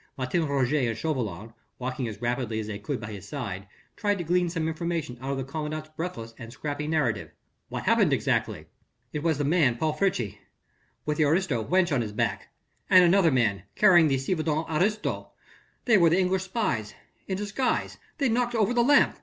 Martin 0.17 0.47
Roget 0.47 0.87
and 0.87 0.97
Chauvelin, 0.97 1.53
walking 1.77 2.07
as 2.07 2.19
rapidly 2.19 2.59
as 2.59 2.65
they 2.65 2.79
could 2.79 2.99
by 2.99 3.11
his 3.11 3.27
side, 3.27 3.67
tried 3.95 4.17
to 4.17 4.23
glean 4.23 4.49
some 4.49 4.67
information 4.67 5.15
out 5.21 5.29
of 5.29 5.37
the 5.37 5.43
commandant's 5.43 5.91
breathless 5.95 6.33
and 6.39 6.51
scrappy 6.51 6.87
narrative: 6.87 7.29
"What 7.69 7.83
happened 7.83 8.11
exactly?" 8.11 8.65
"It 9.13 9.21
was 9.21 9.37
the 9.37 9.43
man 9.43 9.77
Paul 9.77 9.93
Friche... 9.93 10.39
with 11.05 11.19
the 11.19 11.25
aristo 11.25 11.63
wench 11.63 11.93
on 11.93 12.01
his 12.01 12.13
back... 12.13 12.47
and 12.89 13.03
another 13.05 13.29
man 13.31 13.61
carrying 13.75 14.07
the 14.07 14.17
ci 14.17 14.33
devant 14.33 14.65
aristo... 14.69 15.33
they 15.85 15.99
were 15.99 16.09
the 16.09 16.17
English 16.19 16.45
spies... 16.45 16.95
in 17.27 17.37
disguise... 17.37 17.99
they 18.17 18.27
knocked 18.27 18.55
over 18.55 18.73
the 18.73 18.81
lamp... 18.81 19.19